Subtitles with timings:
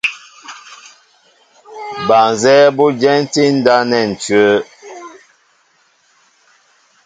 [2.07, 4.59] Ba nzɛ́ɛ́ bó ú dyɛntí ndáp nɛ́ ǹcʉ́wə́.